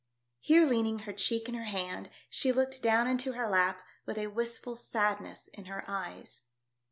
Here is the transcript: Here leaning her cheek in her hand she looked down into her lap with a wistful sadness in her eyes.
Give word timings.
Here 0.39 0.65
leaning 0.65 0.97
her 1.05 1.13
cheek 1.13 1.47
in 1.47 1.53
her 1.53 1.65
hand 1.65 2.09
she 2.27 2.51
looked 2.51 2.81
down 2.81 3.05
into 3.05 3.33
her 3.33 3.47
lap 3.47 3.83
with 4.07 4.17
a 4.17 4.25
wistful 4.33 4.75
sadness 4.75 5.47
in 5.53 5.65
her 5.65 5.83
eyes. 5.87 6.47